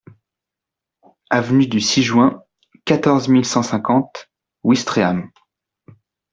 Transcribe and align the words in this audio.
Avenue 1.29 1.67
du 1.67 1.79
six 1.79 2.01
Juin, 2.01 2.43
quatorze 2.85 3.27
mille 3.27 3.45
cent 3.45 3.61
cinquante 3.61 4.31
Ouistreham 4.63 5.29